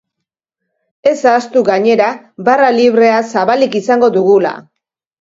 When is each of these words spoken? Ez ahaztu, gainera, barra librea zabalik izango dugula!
Ez 1.11 1.19
ahaztu, 1.33 1.63
gainera, 1.69 2.09
barra 2.49 2.73
librea 2.81 3.23
zabalik 3.37 3.81
izango 3.85 4.15
dugula! 4.21 4.61